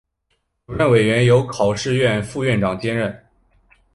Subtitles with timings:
[0.65, 3.23] 主任委员由考试院副院长兼任。